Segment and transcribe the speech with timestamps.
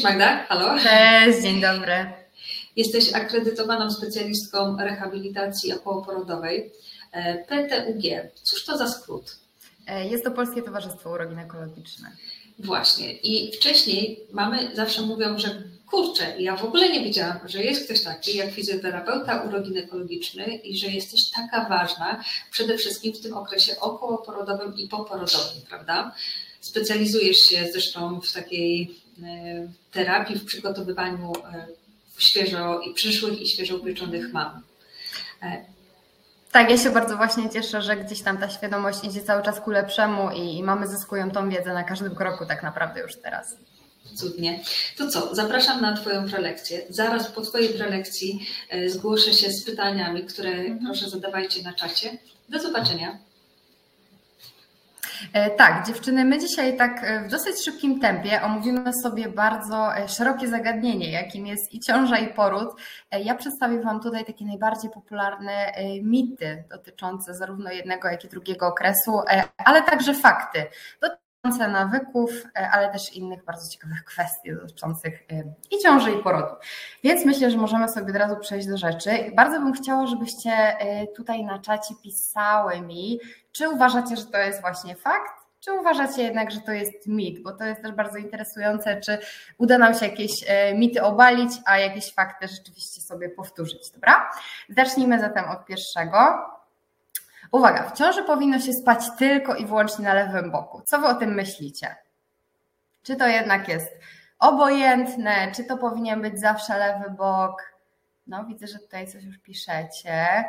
[0.00, 0.82] Cześć Magda, halo.
[0.82, 2.12] Cześć, dzień dobry.
[2.76, 6.72] Jesteś akredytowaną specjalistką rehabilitacji okołoporodowej
[7.12, 8.02] e, PTUG.
[8.42, 9.36] Cóż to za skrót?
[9.86, 12.10] E, jest to Polskie Towarzystwo Uroginekologiczne.
[12.58, 13.12] Właśnie.
[13.12, 18.02] I wcześniej mamy, zawsze mówią, że kurczę, ja w ogóle nie wiedziałam, że jest ktoś
[18.02, 24.76] taki jak fizjoterapeuta uroginekologiczny i że jesteś taka ważna przede wszystkim w tym okresie okołoporodowym
[24.76, 26.14] i poporodowym, prawda?
[26.60, 29.00] Specjalizujesz się zresztą w takiej
[29.92, 31.66] terapii, w przygotowywaniu e,
[32.18, 34.62] świeżo i przyszłych i świeżo upieczonych mam.
[35.42, 35.64] E,
[36.52, 39.70] tak, ja się bardzo właśnie cieszę, że gdzieś tam ta świadomość idzie cały czas ku
[39.70, 43.56] lepszemu i mamy zyskują tą wiedzę na każdym kroku tak naprawdę już teraz.
[44.14, 44.60] Cudnie.
[44.96, 46.82] To co, zapraszam na Twoją prelekcję.
[46.88, 48.46] Zaraz po Twojej prelekcji
[48.86, 50.78] zgłoszę się z pytaniami, które mhm.
[50.84, 52.18] proszę zadawajcie na czacie.
[52.48, 53.18] Do zobaczenia.
[55.32, 60.08] E, tak, dziewczyny, my dzisiaj tak e, w dosyć szybkim tempie omówimy sobie bardzo e,
[60.08, 62.68] szerokie zagadnienie, jakim jest i ciąża, i poród.
[63.24, 69.20] Ja przedstawię Wam tutaj takie najbardziej popularne mity dotyczące zarówno jednego, jak i drugiego okresu,
[69.64, 70.66] ale także fakty
[71.44, 72.30] nawyków,
[72.72, 75.22] ale też innych bardzo ciekawych kwestii dotyczących
[75.70, 76.54] i ciąży, i porodu.
[77.04, 79.10] Więc myślę, że możemy sobie od razu przejść do rzeczy.
[79.36, 80.76] Bardzo bym chciała, żebyście
[81.16, 83.20] tutaj na czacie pisały mi,
[83.52, 87.42] czy uważacie, że to jest właśnie fakt, czy uważacie jednak, że to jest mit?
[87.42, 89.18] Bo to jest też bardzo interesujące, czy
[89.58, 94.30] uda nam się jakieś e, mity obalić, a jakieś fakty rzeczywiście sobie powtórzyć, dobra?
[94.68, 96.18] Zacznijmy zatem od pierwszego.
[97.52, 100.82] Uwaga, w ciąży powinno się spać tylko i wyłącznie na lewym boku.
[100.84, 101.96] Co wy o tym myślicie?
[103.02, 103.92] Czy to jednak jest
[104.38, 107.62] obojętne, czy to powinien być zawsze lewy bok?
[108.26, 110.44] No, widzę, że tutaj coś już piszecie.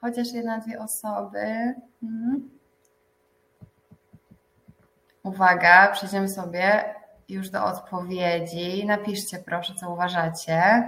[0.00, 1.74] Chociaż jedna, dwie osoby.
[2.00, 2.50] Hmm.
[5.22, 6.94] Uwaga, przejdziemy sobie
[7.28, 8.86] już do odpowiedzi.
[8.86, 10.82] Napiszcie proszę, co uważacie.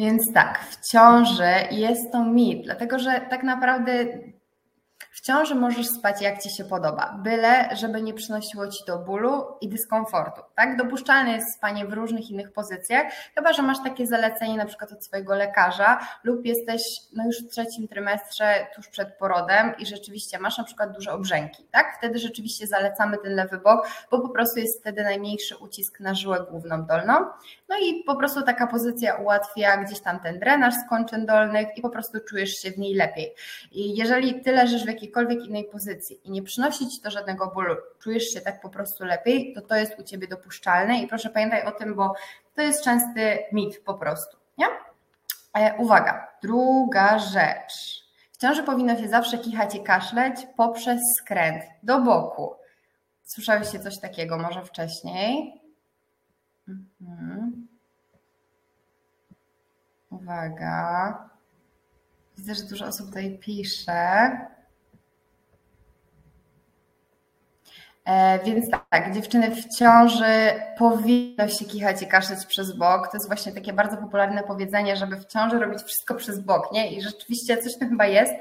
[0.00, 3.92] Więc tak, w ciąży jest to mit, dlatego że tak naprawdę
[5.10, 9.44] w ciąży możesz spać jak ci się podoba, byle żeby nie przynosiło ci do bólu
[9.60, 10.40] i dyskomfortu.
[10.54, 10.76] Tak?
[10.76, 15.04] Dopuszczalne jest spanie w różnych innych pozycjach, chyba że masz takie zalecenie na przykład od
[15.04, 16.82] swojego lekarza lub jesteś
[17.12, 21.64] no już w trzecim trymestrze tuż przed porodem i rzeczywiście masz na przykład duże obrzęki.
[21.70, 21.96] Tak?
[21.98, 26.46] Wtedy rzeczywiście zalecamy ten lewy bok, bo po prostu jest wtedy najmniejszy ucisk na żyłę
[26.50, 27.14] główną dolną.
[27.68, 31.90] No i po prostu taka pozycja ułatwia gdzieś tam ten drenaż z dolnych i po
[31.90, 33.34] prostu czujesz się w niej lepiej.
[33.72, 37.76] I jeżeli ty leżysz w jakiejkolwiek innej pozycji i nie przynosi ci to żadnego bólu,
[37.98, 41.64] czujesz się tak po prostu lepiej, to to jest u ciebie dopuszczalne i proszę pamiętaj
[41.64, 42.14] o tym, bo
[42.54, 44.36] to jest częsty mit po prostu.
[44.58, 44.66] Nie?
[45.54, 48.04] E, uwaga, druga rzecz.
[48.32, 52.54] W ciąży powinno się zawsze kichać i kaszleć poprzez skręt do boku.
[53.22, 55.60] Słyszałeś coś takiego może wcześniej?
[56.68, 57.68] Mhm.
[60.10, 61.30] Uwaga.
[62.38, 64.30] Widzę, że dużo osób tutaj pisze.
[68.44, 73.08] Więc tak, dziewczyny w ciąży powinno się kichać i kaszleć przez bok.
[73.08, 76.92] To jest właśnie takie bardzo popularne powiedzenie, żeby w ciąży robić wszystko przez bok, nie?
[76.92, 78.32] I rzeczywiście coś to chyba jest.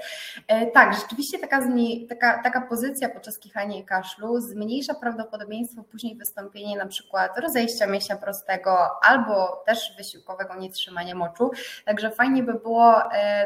[0.48, 1.62] E, tak, rzeczywiście taka,
[2.10, 8.16] taka, taka pozycja podczas kichania i kaszlu zmniejsza prawdopodobieństwo później wystąpienia na przykład rozejścia mięśnia
[8.16, 11.52] prostego albo też wysiłkowego nietrzymania moczu.
[11.86, 13.46] Także fajnie by było e,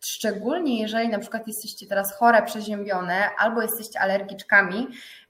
[0.00, 5.21] szczególnie jeżeli na przykład jesteście teraz chore, przeziębione albo jesteście alergiczkami, E,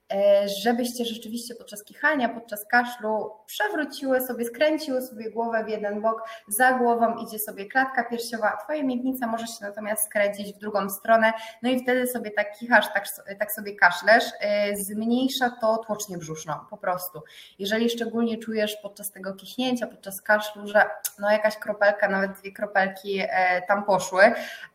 [0.63, 6.73] żebyście rzeczywiście podczas kichania, podczas kaszlu przewróciły sobie, skręciły sobie głowę w jeden bok, za
[6.73, 11.69] głową idzie sobie klatka piersiowa, twoja miednica może się natomiast skręcić w drugą stronę, no
[11.69, 13.05] i wtedy sobie tak kichasz, tak,
[13.39, 17.21] tak sobie kaszlesz, e, zmniejsza to tłocznię brzuszną, po prostu.
[17.59, 20.85] Jeżeli szczególnie czujesz podczas tego kichnięcia, podczas kaszlu, że
[21.19, 24.23] no jakaś kropelka, nawet dwie kropelki e, tam poszły,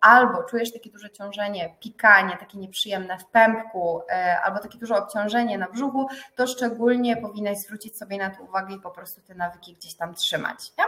[0.00, 4.02] albo czujesz takie duże ciążenie, pikanie, takie nieprzyjemne w pępku,
[4.44, 8.74] albo takie duże obciążenie, obciążenie na brzuchu, to szczególnie powinnaś zwrócić sobie na to uwagę
[8.74, 10.72] i po prostu te nawyki gdzieś tam trzymać.
[10.78, 10.84] Nie?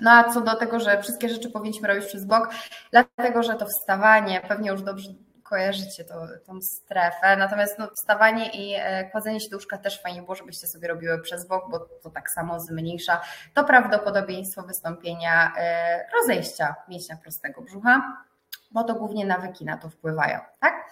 [0.00, 2.48] No a co do tego, że wszystkie rzeczy powinniśmy robić przez bok,
[2.90, 5.08] dlatego że to wstawanie, pewnie już dobrze
[5.42, 6.14] kojarzycie to,
[6.46, 10.66] tą strefę, natomiast no, wstawanie i e, kładzenie się do łóżka też fajnie było, żebyście
[10.66, 13.20] sobie robiły przez bok, bo to tak samo zmniejsza
[13.54, 18.16] to prawdopodobieństwo wystąpienia e, rozejścia mięśnia prostego brzucha,
[18.70, 20.90] bo to głównie nawyki na to wpływają, tak?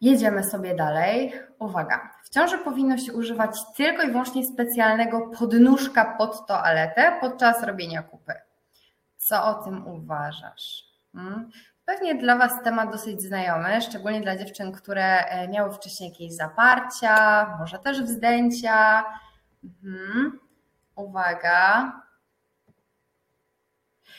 [0.00, 1.32] Jedziemy sobie dalej.
[1.58, 8.02] Uwaga, w ciąży powinno się używać tylko i wyłącznie specjalnego podnóżka pod toaletę podczas robienia
[8.02, 8.34] kupy.
[9.16, 10.84] Co o tym uważasz?
[11.12, 11.50] Hmm?
[11.84, 17.46] Pewnie dla Was temat dosyć znajomy, szczególnie dla dziewczyn, które e, miały wcześniej jakieś zaparcia,
[17.58, 19.04] może też wzdęcia.
[19.64, 20.38] Mhm.
[20.96, 21.92] Uwaga.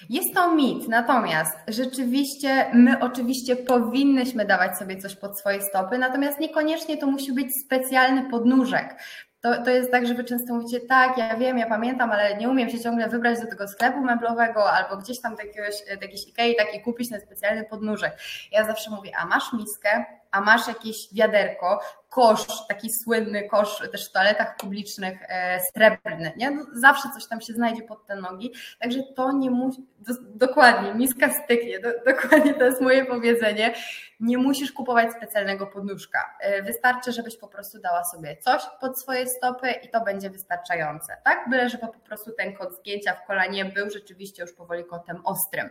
[0.09, 6.39] Jest to mit, natomiast rzeczywiście my oczywiście powinnyśmy dawać sobie coś pod swoje stopy, natomiast
[6.39, 8.95] niekoniecznie to musi być specjalny podnóżek.
[9.41, 12.49] To, to jest tak, że wy często mówicie, tak, ja wiem, ja pamiętam, ale nie
[12.49, 16.27] umiem się ciągle wybrać do tego sklepu meblowego albo gdzieś tam do jakiegoś, do jakiejś
[16.27, 18.17] Ikei taki kupić na specjalny podnóżek.
[18.51, 21.79] Ja zawsze mówię, a masz miskę, a masz jakieś wiaderko,
[22.09, 26.51] kosz, taki słynny kosz też w toaletach publicznych, e, srebrny, nie?
[26.51, 30.13] No, zawsze coś tam się znajdzie pod te nogi, także to nie musi, do,
[30.47, 33.73] dokładnie, miska styknie, do, dokładnie to jest moje powiedzenie,
[34.21, 39.27] nie musisz kupować specjalnego podnóżka, e, wystarczy, żebyś po prostu dała sobie coś pod swoje
[39.27, 41.49] stopy i to będzie wystarczające, tak?
[41.49, 45.69] Byle, żeby po prostu ten kąt zgięcia w kolanie był rzeczywiście już powoli kątem ostrym.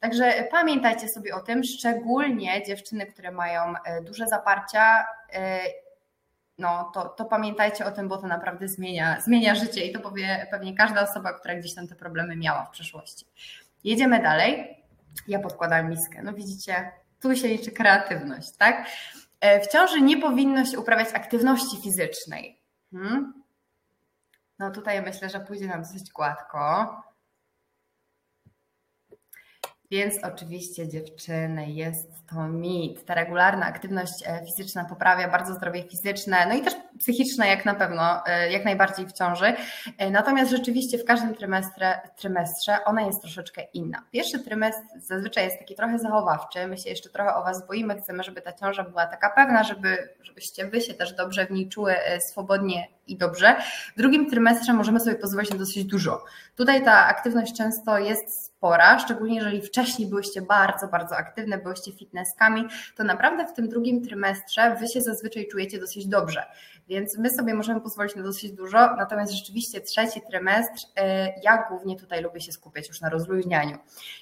[0.00, 5.60] Także pamiętajcie sobie o tym, szczególnie dziewczyny, które mają e, duże zaparcia, e,
[6.58, 10.46] no to, to pamiętajcie o tym, bo to naprawdę zmienia, zmienia życie i to powie
[10.50, 13.26] pewnie każda osoba, która gdzieś tam te problemy miała w przeszłości.
[13.84, 14.84] Jedziemy dalej.
[15.28, 16.22] Ja podkładam miskę.
[16.22, 16.92] No widzicie,
[17.24, 18.86] tu się liczy kreatywność, tak?
[19.40, 22.60] E, w ciąży nie powinno się uprawiać aktywności fizycznej.
[22.90, 23.42] Hmm?
[24.58, 26.96] No tutaj myślę, że pójdzie nam dosyć gładko.
[29.90, 33.04] Więc oczywiście dziewczyny, jest to mit.
[33.04, 37.74] Ta regularna aktywność e, fizyczna poprawia bardzo zdrowie fizyczne, no i też psychiczne jak na
[37.74, 39.54] pewno, e, jak najbardziej w ciąży.
[39.98, 44.02] E, natomiast rzeczywiście w każdym trymestrze, trymestrze ona jest troszeczkę inna.
[44.10, 48.22] Pierwszy trymestr zazwyczaj jest taki trochę zachowawczy, my się jeszcze trochę o Was boimy, chcemy,
[48.22, 51.94] żeby ta ciąża była taka pewna, żeby, żebyście Wy się też dobrze w niej czuły
[52.30, 53.56] swobodnie i dobrze.
[53.96, 56.24] W drugim trymestrze możemy sobie pozwolić na dosyć dużo.
[56.56, 62.68] Tutaj ta aktywność często jest spora, szczególnie jeżeli wcześniej byłyście bardzo, bardzo aktywne, byłyście fitnesskami,
[62.96, 66.42] to naprawdę w tym drugim trymestrze wy się zazwyczaj czujecie dosyć dobrze.
[66.88, 71.02] Więc my sobie możemy pozwolić na dosyć dużo, natomiast rzeczywiście trzeci trymestr, y,
[71.42, 73.78] ja głównie tutaj lubię się skupiać już na rozluźnianiu.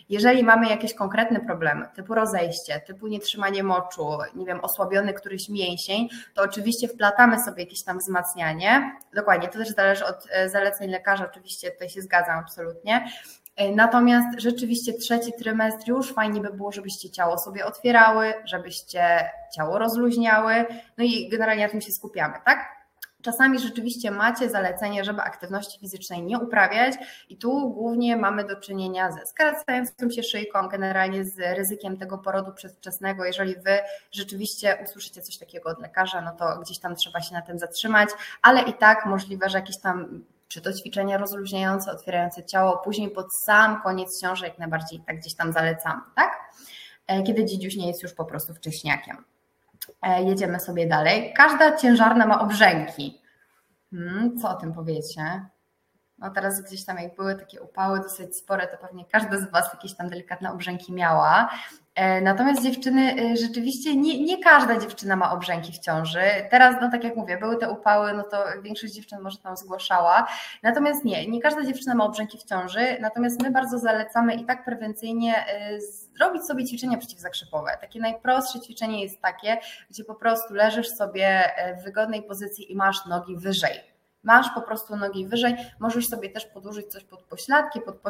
[0.09, 6.09] Jeżeli mamy jakieś konkretne problemy, typu rozejście, typu nietrzymanie moczu, nie wiem, osłabiony któryś mięsień,
[6.35, 8.97] to oczywiście wplatamy sobie jakieś tam wzmacnianie.
[9.15, 13.05] Dokładnie, to też zależy od y, zaleceń lekarza, oczywiście tutaj się zgadzam absolutnie.
[13.61, 19.79] Y, natomiast rzeczywiście trzeci trymestr już fajnie by było, żebyście ciało sobie otwierały, żebyście ciało
[19.79, 20.67] rozluźniały,
[20.99, 22.83] no i generalnie na tym się skupiamy, tak?
[23.23, 26.95] Czasami rzeczywiście macie zalecenie, żeby aktywności fizycznej nie uprawiać
[27.29, 32.53] i tu głównie mamy do czynienia ze skracającą się szyjką, generalnie z ryzykiem tego porodu
[32.53, 33.25] przedwczesnego.
[33.25, 33.79] Jeżeli Wy
[34.13, 38.09] rzeczywiście usłyszycie coś takiego od lekarza, no to gdzieś tam trzeba się na tym zatrzymać,
[38.43, 43.35] ale i tak możliwe, że jakieś tam czy to ćwiczenia rozluźniające, otwierające ciało, później pod
[43.35, 46.53] sam koniec ciąży jak najbardziej tak gdzieś tam zalecamy, tak?
[47.07, 49.25] E, kiedy dzidziuś nie jest już po prostu wcześniakiem.
[50.03, 51.35] E, jedziemy sobie dalej.
[51.37, 53.21] Każda ciężarna ma obrzęki.
[53.91, 55.47] Hmm, co o tym powiecie?
[56.19, 59.75] No teraz gdzieś tam jak były takie upały dosyć spore, to pewnie każda z Was
[59.75, 61.51] jakieś tam delikatne obrzęki miała.
[61.95, 66.21] E, natomiast dziewczyny, e, rzeczywiście nie, nie każda dziewczyna ma obrzęki w ciąży.
[66.51, 70.27] Teraz, no tak jak mówię, były te upały, no to większość dziewczyn może tam zgłaszała.
[70.63, 74.65] Natomiast nie, nie każda dziewczyna ma obrzęki w ciąży, natomiast my bardzo zalecamy i tak
[74.65, 75.81] prewencyjnie e,
[76.17, 77.79] zrobić sobie ćwiczenia przeciwzakrzepowe.
[77.81, 79.59] Takie najprostsze ćwiczenie jest takie,
[79.91, 81.43] gdzie po prostu leżysz sobie
[81.81, 83.92] w wygodnej pozycji i masz nogi wyżej
[84.23, 88.01] masz po prostu nogi wyżej, możesz sobie też podłożyć coś pod pośladki, pod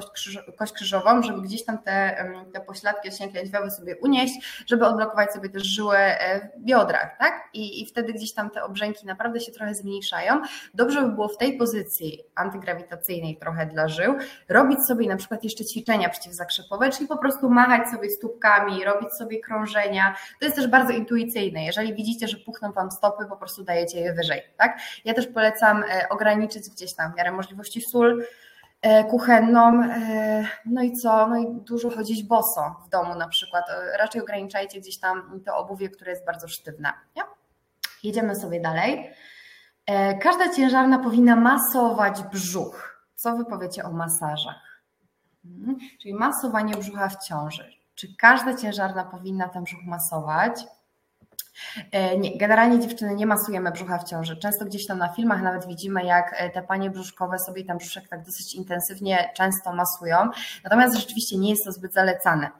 [0.58, 5.48] kość krzyżową, żeby gdzieś tam te, te pośladki osięgi lędźwiowe sobie unieść, żeby odblokować sobie
[5.48, 7.48] też żyłę e, w biodrach, tak?
[7.52, 10.42] I, I wtedy gdzieś tam te obrzęki naprawdę się trochę zmniejszają.
[10.74, 14.14] Dobrze by było w tej pozycji antygrawitacyjnej trochę dla żył,
[14.48, 19.40] robić sobie na przykład jeszcze ćwiczenia przeciwzakrzepowe, czyli po prostu machać sobie stópkami, robić sobie
[19.40, 20.16] krążenia.
[20.40, 21.64] To jest też bardzo intuicyjne.
[21.64, 24.78] Jeżeli widzicie, że puchną Wam stopy, po prostu dajecie je wyżej, tak?
[25.04, 28.24] Ja też polecam e, ograniczyć gdzieś tam w miarę możliwości sól
[28.82, 33.64] e, kuchenną, e, no i co, no i dużo chodzić boso w domu na przykład,
[33.70, 36.92] e, raczej ograniczajcie gdzieś tam to obuwie, które jest bardzo sztywne.
[37.16, 37.22] Nie?
[38.02, 39.10] Jedziemy sobie dalej.
[40.22, 43.06] Każda ciężarna powinna masować brzuch.
[43.14, 44.82] Co wy powiecie o masażach?
[45.42, 47.72] Hmm, czyli masowanie brzucha w ciąży.
[47.94, 50.64] Czy każda ciężarna powinna ten brzuch masować?
[51.92, 54.36] E, nie, generalnie dziewczyny nie masujemy brzucha w ciąży.
[54.36, 58.08] Często gdzieś tam na filmach nawet widzimy, jak e, te panie brzuszkowe sobie tam brzuszek
[58.08, 60.16] tak dosyć intensywnie często masują.
[60.64, 62.50] Natomiast rzeczywiście nie jest to zbyt zalecane.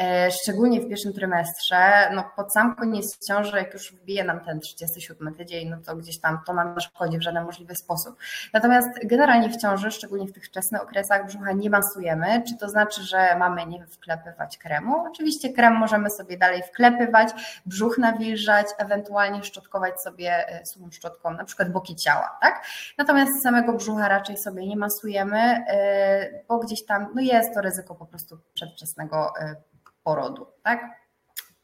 [0.00, 4.60] E, szczególnie w pierwszym trymestrze, no pod sam koniec ciąży, jak już wbije nam ten
[4.60, 8.16] 37 tydzień, no to gdzieś tam to nam szkodzi w żaden możliwy sposób.
[8.52, 13.02] Natomiast generalnie w ciąży, szczególnie w tych wczesnych okresach brzucha nie masujemy, czy to znaczy,
[13.02, 15.04] że mamy nie wklepywać kremu?
[15.10, 17.28] Oczywiście krem możemy sobie dalej wklepywać,
[17.66, 22.64] brzuch nawilżać, ewentualnie szczotkować sobie e, suchą szczotką, na przykład boki ciała, tak?
[22.98, 27.94] Natomiast samego brzucha raczej sobie nie masujemy, e, bo gdzieś tam no jest to ryzyko
[27.94, 29.32] po prostu przedwczesnego
[30.04, 31.00] porodu, tak?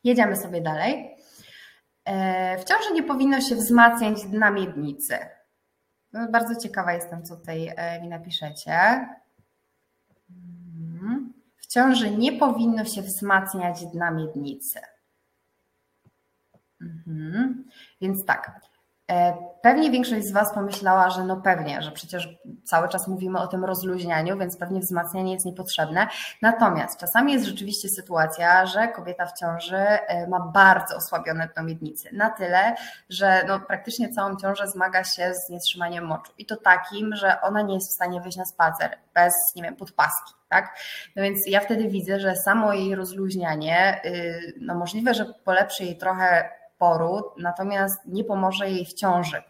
[0.04, 1.16] Jedziemy sobie dalej.
[2.04, 5.18] E, w ciąży nie powinno się wzmacniać dna miednicy.
[6.12, 9.08] No, bardzo ciekawa jestem, co tutaj e, mi napiszecie.
[10.30, 11.32] Mhm.
[11.56, 14.80] W ciąży nie powinno się wzmacniać dna miednicy.
[16.80, 17.64] Mhm.
[18.00, 18.60] Więc tak,
[19.62, 22.28] pewnie większość z Was pomyślała, że no pewnie, że przecież
[22.64, 26.08] cały czas mówimy o tym rozluźnianiu, więc pewnie wzmacnianie jest niepotrzebne.
[26.42, 32.08] Natomiast czasami jest rzeczywiście sytuacja, że kobieta w ciąży e, ma bardzo osłabione dno miednicy.
[32.12, 32.74] Na tyle,
[33.08, 36.32] że no praktycznie całą ciążę zmaga się z nietrzymaniem moczu.
[36.38, 39.76] I to takim, że ona nie jest w stanie wyjść na spacer bez, nie wiem,
[39.76, 40.32] podpaski.
[40.48, 40.78] Tak?
[41.16, 45.98] No więc ja wtedy widzę, że samo jej rozluźnianie, y, no możliwe, że polepszy jej
[45.98, 49.42] trochę poród, natomiast nie pomoże jej w ciąży.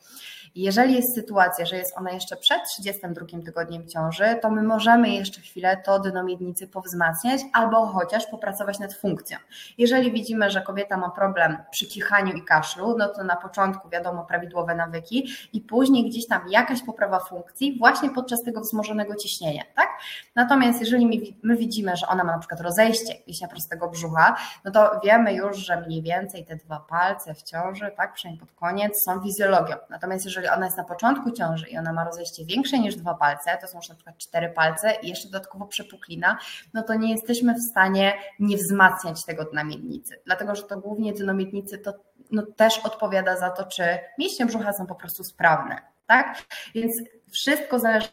[0.54, 5.40] Jeżeli jest sytuacja, że jest ona jeszcze przed 32 tygodniem ciąży, to my możemy jeszcze
[5.40, 9.38] chwilę to dno miednicy powzmacniać albo chociaż popracować nad funkcją.
[9.78, 14.24] Jeżeli widzimy, że kobieta ma problem przy kichaniu i kaszlu, no to na początku wiadomo
[14.24, 19.88] prawidłowe nawyki i później gdzieś tam jakaś poprawa funkcji właśnie podczas tego wzmożonego ciśnienia, tak?
[20.34, 25.00] Natomiast jeżeli my widzimy, że ona ma na przykład rozejście mięśnia prostego brzucha, no to
[25.04, 29.22] wiemy już, że mniej więcej te dwa palce w ciąży, tak, przynajmniej pod koniec, są
[29.22, 29.76] fizjologią.
[29.90, 33.58] Natomiast jeżeli ona jest na początku ciąży i ona ma rozejście większe niż dwa palce,
[33.60, 36.38] to są już na przykład cztery palce i jeszcze dodatkowo przepuklina,
[36.74, 41.12] no to nie jesteśmy w stanie nie wzmacniać tego dna miednicy, dlatego że to głównie
[41.12, 41.92] dno miednicy to
[42.30, 43.82] no, też odpowiada za to, czy
[44.18, 46.42] mięśnie brzucha są po prostu sprawne, tak?
[46.74, 46.92] Więc
[47.30, 48.08] wszystko zależy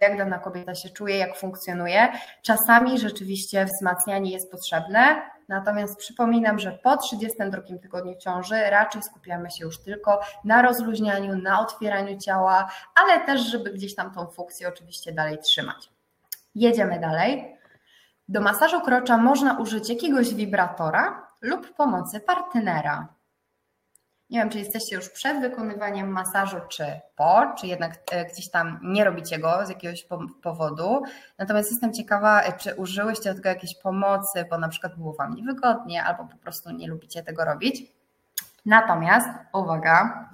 [0.00, 2.08] jak dana kobieta się czuje, jak funkcjonuje.
[2.42, 9.64] Czasami rzeczywiście wzmacnianie jest potrzebne, natomiast przypominam, że po 32 tygodniu ciąży raczej skupiamy się
[9.64, 15.12] już tylko na rozluźnianiu, na otwieraniu ciała, ale też, żeby gdzieś tam tą funkcję oczywiście
[15.12, 15.90] dalej trzymać.
[16.54, 17.56] Jedziemy dalej.
[18.28, 23.15] Do masażu krocza można użyć jakiegoś wibratora lub pomocy partnera.
[24.30, 28.80] Nie wiem, czy jesteście już przed wykonywaniem masażu, czy po, czy jednak e, gdzieś tam
[28.82, 30.06] nie robicie go z jakiegoś
[30.42, 31.02] powodu.
[31.38, 35.34] Natomiast jestem ciekawa, e, czy użyłyście do tego jakiejś pomocy, bo na przykład było Wam
[35.34, 37.82] niewygodnie, albo po prostu nie lubicie tego robić.
[38.66, 40.28] Natomiast, uwaga,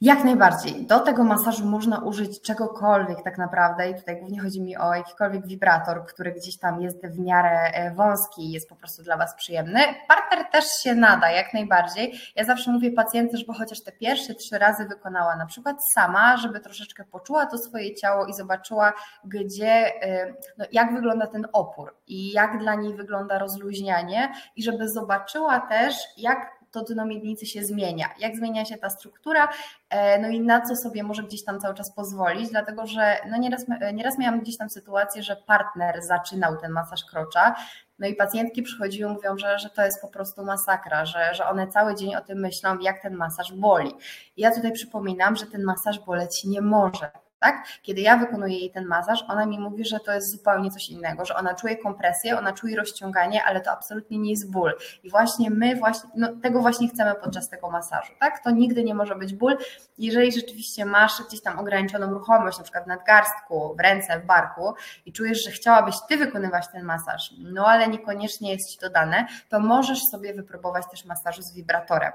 [0.00, 0.86] jak najbardziej.
[0.86, 5.46] Do tego masażu można użyć czegokolwiek tak naprawdę i tutaj głównie chodzi mi o jakikolwiek
[5.46, 9.34] wibrator, który gdzieś tam jest w miarę e, wąski i jest po prostu dla Was
[9.34, 9.80] przyjemny.
[10.08, 12.20] Partner też się nada, jak najbardziej.
[12.36, 16.60] Ja zawsze mówię pacjentom, żeby chociaż te pierwsze trzy razy wykonała na przykład sama, żeby
[16.60, 18.92] troszeczkę poczuła to swoje ciało i zobaczyła,
[19.24, 24.88] gdzie, e, no, jak wygląda ten opór i jak dla niej wygląda rozluźnianie i żeby
[24.88, 29.48] zobaczyła też, jak to dno miednicy się zmienia, jak zmienia się ta struktura,
[29.90, 33.36] e, no i na co sobie może gdzieś tam cały czas pozwolić, dlatego że no
[33.36, 37.54] nieraz, nieraz miałam gdzieś tam sytuację, że partner zaczynał ten masaż krocza,
[37.98, 41.68] no i pacjentki przychodziły, mówią, że, że to jest po prostu masakra, że, że one
[41.68, 43.94] cały dzień o tym myślą, jak ten masaż boli.
[44.36, 47.10] I ja tutaj przypominam, że ten masaż boleć nie może
[47.40, 47.66] tak?
[47.82, 51.24] Kiedy ja wykonuję jej ten masaż, ona mi mówi, że to jest zupełnie coś innego,
[51.24, 54.74] że ona czuje kompresję, ona czuje rozciąganie, ale to absolutnie nie jest ból.
[55.02, 58.44] I właśnie my właśnie, no, tego właśnie chcemy podczas tego masażu, tak?
[58.44, 59.56] To nigdy nie może być ból.
[59.98, 64.74] Jeżeli rzeczywiście masz gdzieś tam ograniczoną ruchomość, na przykład w nadgarstku, w ręce, w barku
[65.06, 69.26] i czujesz, że chciałabyś ty wykonywać ten masaż, no ale niekoniecznie jest ci to dane,
[69.48, 72.12] to możesz sobie wypróbować też masażu z wibratorem.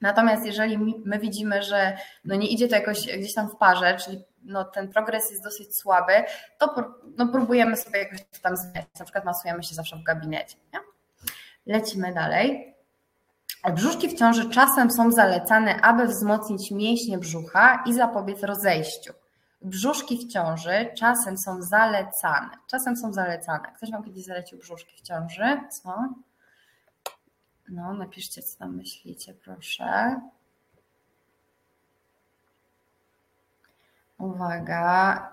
[0.00, 4.24] Natomiast jeżeli my widzimy, że no nie idzie to jakoś gdzieś tam w parze, czyli
[4.42, 6.12] no ten progres jest dosyć słaby,
[6.58, 6.74] to
[7.16, 8.88] no próbujemy sobie jakoś tam zmieniać.
[8.98, 10.56] Na przykład masujemy się zawsze w gabinecie.
[10.72, 10.80] Nie?
[11.66, 12.74] Lecimy dalej.
[13.74, 19.12] Brzuszki w ciąży czasem są zalecane, aby wzmocnić mięśnie brzucha i zapobiec rozejściu.
[19.62, 22.50] Brzuszki w ciąży czasem są zalecane.
[22.66, 23.72] Czasem są zalecane.
[23.76, 25.60] Ktoś Wam kiedyś zalecił brzuszki w ciąży?
[25.70, 25.94] Co?
[27.68, 30.20] No, napiszcie, co tam myślicie, proszę.
[34.20, 35.30] Uwaga.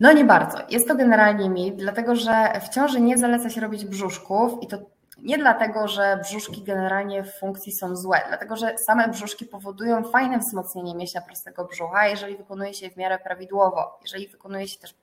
[0.00, 0.58] No nie bardzo.
[0.70, 4.78] Jest to generalnie mit, dlatego że w ciąży nie zaleca się robić brzuszków i to
[5.22, 10.38] nie dlatego, że brzuszki generalnie w funkcji są złe, dlatego że same brzuszki powodują fajne
[10.38, 14.94] wzmocnienie mięśnia prostego brzucha, jeżeli wykonuje się w miarę prawidłowo, jeżeli wykonuje się też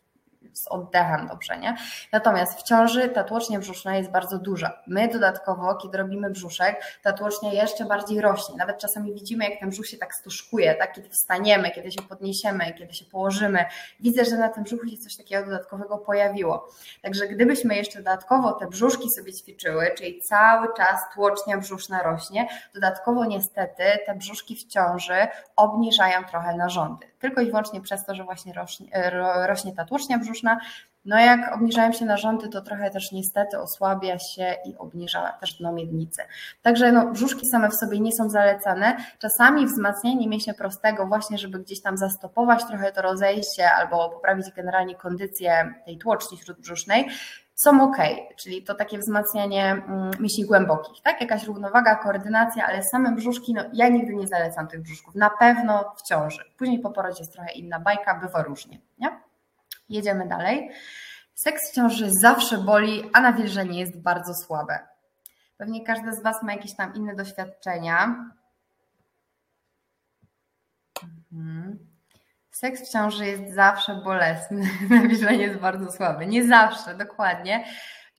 [0.53, 1.77] z oddechem dobrze, nie?
[2.11, 4.83] Natomiast w ciąży ta tłocznia brzuszna jest bardzo duża.
[4.87, 8.55] My dodatkowo, kiedy robimy brzuszek, ta tłocznia jeszcze bardziej rośnie.
[8.55, 10.93] Nawet czasami widzimy, jak ten brzuch się tak stuszkuje, tak?
[10.93, 13.65] Kiedy wstaniemy, kiedy się podniesiemy, kiedy się położymy.
[13.99, 16.67] Widzę, że na tym brzuchu się coś takiego dodatkowego pojawiło.
[17.01, 23.25] Także gdybyśmy jeszcze dodatkowo te brzuszki sobie ćwiczyły, czyli cały czas tłocznia brzuszna rośnie, dodatkowo
[23.25, 27.07] niestety te brzuszki w ciąży obniżają trochę narządy.
[27.19, 29.11] Tylko i wyłącznie przez to, że właśnie rośnie,
[29.47, 30.59] rośnie ta tłocznia brzuszna,
[31.05, 35.73] no jak obniżają się narządy, to trochę też niestety osłabia się i obniża też dno
[35.73, 36.21] miednicy.
[36.61, 38.97] Także no, brzuszki same w sobie nie są zalecane.
[39.19, 44.95] Czasami wzmacnianie mięśnia prostego właśnie, żeby gdzieś tam zastopować trochę to rozejście albo poprawić generalnie
[44.95, 47.09] kondycję tej tłoczni śródbrzusznej,
[47.57, 47.97] są ok,
[48.35, 51.21] czyli to takie wzmacnianie mm, mięśni głębokich, tak?
[51.21, 55.93] Jakaś równowaga, koordynacja, ale same brzuszki, no ja nigdy nie zalecam tych brzuszków, na pewno
[55.97, 56.43] w ciąży.
[56.57, 59.19] Później po porodzie jest trochę inna bajka, bywa różnie, nie?
[59.89, 60.71] Jedziemy dalej.
[61.33, 64.79] Seks w ciąży zawsze boli, a nawilżenie jest bardzo słabe.
[65.57, 68.15] Pewnie każdy z Was ma jakieś tam inne doświadczenia.
[71.31, 71.86] Mhm.
[72.57, 76.25] Seks w ciąży jest zawsze bolesny, nawilżenie jest bardzo słabe.
[76.25, 77.65] Nie zawsze, dokładnie.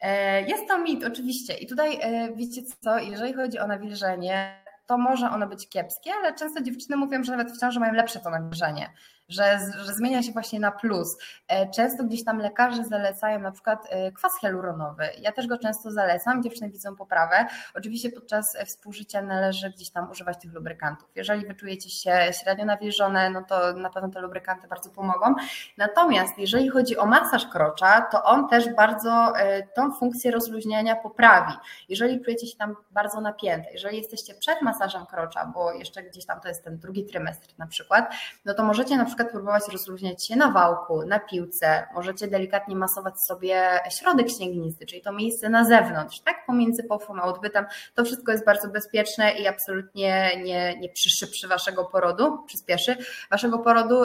[0.01, 1.55] E, jest to mit, oczywiście.
[1.55, 6.35] I tutaj e, wiecie co, jeżeli chodzi o nawilżenie, to może ono być kiepskie, ale
[6.35, 8.91] często dziewczyny mówią, że nawet w ciąży mają lepsze to nawilżenie
[9.29, 11.19] że, że zmienia się właśnie na plus.
[11.49, 15.05] E, często gdzieś tam lekarze zalecają na przykład e, kwas hialuronowy.
[15.19, 17.47] Ja też go często zalecam, dziewczyny widzą poprawę.
[17.75, 21.09] Oczywiście podczas współżycia należy gdzieś tam używać tych lubrykantów.
[21.15, 25.35] Jeżeli wyczujecie się średnio nawilżone, no to na pewno te lubrykanty bardzo pomogą.
[25.77, 31.53] Natomiast jeżeli chodzi o masaż krocza, to on też bardzo e, tą funkcję rozluźniania poprawi.
[31.89, 36.41] Jeżeli czujecie się tam bardzo napięte, jeżeli jesteście przed masażem krocza, bo jeszcze gdzieś tam
[36.41, 40.27] to jest ten drugi trymestr na przykład, no to możecie na przykład przykład próbować rozluźniać
[40.27, 45.65] się na wałku, na piłce, możecie delikatnie masować sobie środek śniegnisty, czyli to miejsce na
[45.65, 47.67] zewnątrz, tak, pomiędzy pofą a odbytem.
[47.95, 52.97] To wszystko jest bardzo bezpieczne i absolutnie nie, nie przyszybszy waszego porodu, przyspieszy
[53.31, 54.05] waszego porodu.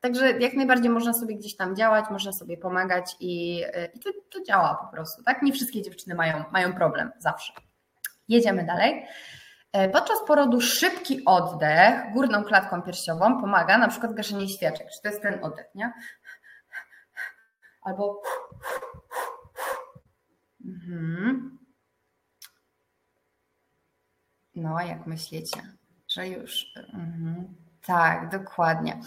[0.00, 4.42] Także jak najbardziej można sobie gdzieś tam działać, można sobie pomagać i, i to, to
[4.44, 5.22] działa po prostu.
[5.22, 5.42] Tak?
[5.42, 7.52] Nie wszystkie dziewczyny mają, mają problem zawsze.
[8.28, 9.06] Jedziemy dalej.
[9.72, 14.90] E, podczas porodu szybki oddech górną klatką piersiową pomaga na przykład gaszenie świeczek.
[14.90, 15.92] Czy to jest ten oddech, nie?
[17.82, 18.22] Albo.
[20.64, 21.58] Mhm.
[24.54, 25.60] No, jak myślicie,
[26.08, 26.66] że już.
[26.76, 27.54] Mhm.
[27.86, 29.00] Tak, dokładnie.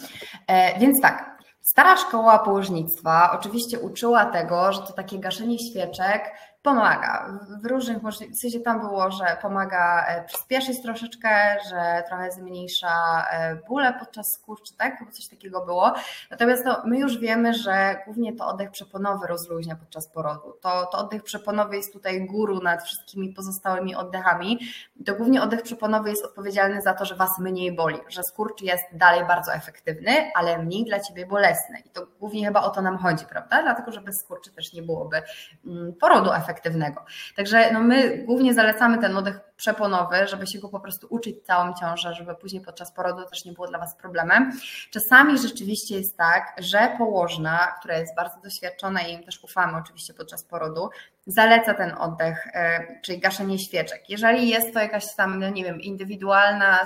[0.47, 6.31] E, więc tak, stara szkoła położnictwa oczywiście uczyła tego, że to takie gaszenie świeczek
[6.63, 7.39] Pomaga.
[7.61, 13.25] W różnych możliwościach, w sensie tam było, że pomaga e, przyspieszyć troszeczkę, że trochę zmniejsza
[13.31, 14.97] e, bóle podczas skurczy, tak?
[14.99, 15.93] Chyba coś takiego było.
[16.31, 20.53] Natomiast no, my już wiemy, że głównie to oddech przeponowy rozluźnia podczas porodu.
[20.61, 24.59] To, to oddech przeponowy jest tutaj guru nad wszystkimi pozostałymi oddechami.
[25.05, 28.83] To głównie oddech przeponowy jest odpowiedzialny za to, że Was mniej boli, że skurcz jest
[28.93, 31.79] dalej bardzo efektywny, ale mniej dla Ciebie bolesny.
[31.85, 33.61] I to głównie chyba o to nam chodzi, prawda?
[33.61, 35.21] Dlatego, że bez skurczy też nie byłoby
[35.65, 37.05] mm, porodu efektywnego efektywnego.
[37.35, 41.73] Także no my głównie zalecamy ten oddech przeponowy, żeby się go po prostu uczyć całą
[41.73, 44.51] ciążę, żeby później podczas porodu też nie było dla Was problemem.
[44.91, 50.13] Czasami rzeczywiście jest tak, że położna, która jest bardzo doświadczona i im też ufamy oczywiście
[50.13, 50.89] podczas porodu,
[51.27, 54.09] zaleca ten oddech, e, czyli gaszenie świeczek.
[54.09, 56.79] Jeżeli jest to jakaś tam, no nie wiem, indywidualna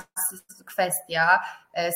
[0.66, 1.40] kwestia,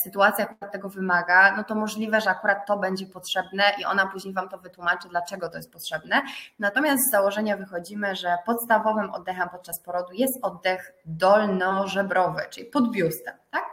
[0.04, 4.34] sytuacja akurat tego wymaga, no to możliwe, że akurat to będzie potrzebne i ona później
[4.34, 6.22] Wam to wytłumaczy, dlaczego to jest potrzebne.
[6.60, 13.34] Natomiast z założenia wychodzimy, że podstawowym oddechem podczas porodu jest oddech dolnożebrowy, czyli pod biustem,
[13.52, 13.64] tak?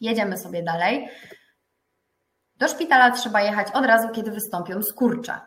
[0.00, 1.08] Jedziemy sobie dalej.
[2.56, 5.40] Do szpitala trzeba jechać od razu, kiedy wystąpią skurcze.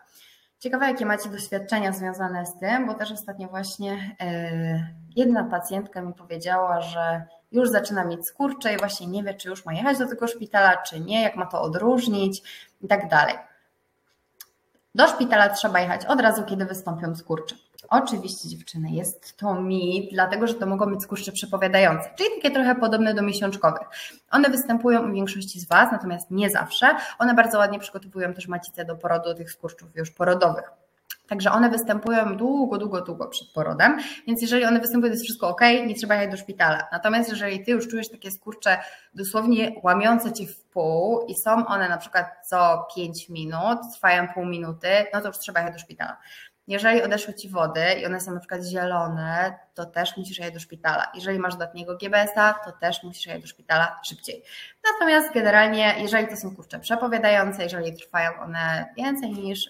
[0.60, 6.14] Ciekawe, jakie macie doświadczenia związane z tym, bo też ostatnio właśnie e, jedna pacjentka mi
[6.14, 10.08] powiedziała, że już zaczyna mieć skurcze i właśnie nie wie, czy już ma jechać do
[10.08, 12.42] tego szpitala, czy nie, jak ma to odróżnić
[12.82, 13.36] i tak dalej.
[14.96, 17.56] Do szpitala trzeba jechać od razu, kiedy wystąpią skurcze.
[17.90, 22.76] Oczywiście dziewczyny, jest to mit, dlatego że to mogą być skurcze przepowiadające, czyli takie trochę
[22.76, 23.88] podobne do miesiączkowych.
[24.32, 26.96] One występują u większości z Was, natomiast nie zawsze.
[27.20, 30.72] One bardzo ładnie przygotowują też macicę do porodu tych skurczów już porodowych.
[31.32, 35.48] Także one występują długo, długo, długo przed porodem, więc jeżeli one występują, to jest wszystko
[35.50, 36.88] ok, nie trzeba jechać do szpitala.
[36.92, 38.78] Natomiast jeżeli ty już czujesz takie skurcze
[39.14, 44.46] dosłownie łamiące cię w pół i są one na przykład co 5 minut, trwają pół
[44.46, 46.18] minuty, no to już trzeba jechać do szpitala.
[46.72, 50.60] Jeżeli odeszły Ci wody i one są na przykład zielone, to też musisz jechać do
[50.60, 51.12] szpitala.
[51.16, 54.44] Jeżeli masz dodatniego GBS-a, to też musisz jechać do szpitala szybciej.
[54.92, 59.70] Natomiast generalnie, jeżeli to są kurcze przepowiadające, jeżeli trwają one więcej niż,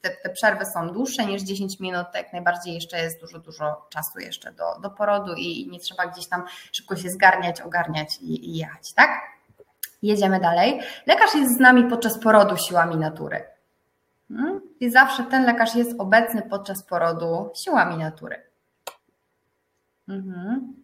[0.00, 3.86] te, te przerwy są dłuższe niż 10 minut, to jak najbardziej jeszcze jest dużo, dużo
[3.90, 8.50] czasu jeszcze do, do porodu i nie trzeba gdzieś tam szybko się zgarniać, ogarniać i,
[8.50, 9.10] i jechać, tak?
[10.02, 10.80] Jedziemy dalej.
[11.06, 13.55] Lekarz jest z nami podczas porodu siłami natury.
[14.28, 14.60] Hmm?
[14.80, 18.42] I zawsze ten lekarz jest obecny podczas porodu siłami natury.
[20.08, 20.74] Mhm.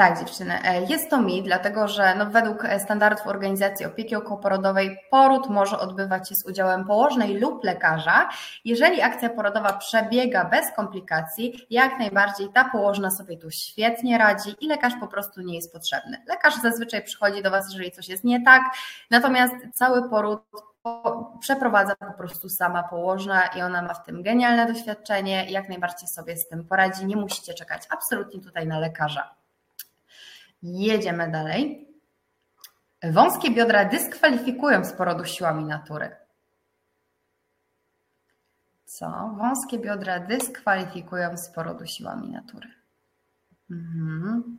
[0.00, 0.62] Tak, dziewczyny.
[0.64, 6.28] E, jest to mit, dlatego że no, według standardów Organizacji Opieki Okołoporodowej poród może odbywać
[6.28, 8.28] się z udziałem położnej lub lekarza.
[8.64, 14.68] Jeżeli akcja porodowa przebiega bez komplikacji, jak najbardziej ta położna sobie tu świetnie radzi i
[14.68, 16.22] lekarz po prostu nie jest potrzebny.
[16.28, 18.62] Lekarz zazwyczaj przychodzi do Was, jeżeli coś jest nie tak,
[19.10, 20.42] natomiast cały poród
[21.40, 26.36] przeprowadza po prostu sama położna i ona ma w tym genialne doświadczenie jak najbardziej sobie
[26.36, 27.06] z tym poradzi.
[27.06, 29.34] Nie musicie czekać absolutnie tutaj na lekarza.
[30.62, 31.88] Jedziemy dalej.
[33.02, 36.16] Wąskie biodra dyskwalifikują z porodu siłami natury.
[38.84, 39.34] Co?
[39.38, 42.68] Wąskie biodra dyskwalifikują z porodu siłami natury.
[43.70, 44.58] Mhm.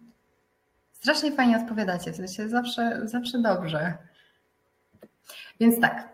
[0.92, 3.98] Strasznie fajnie odpowiadacie, w sensie zawsze, zawsze dobrze.
[5.60, 6.12] Więc tak,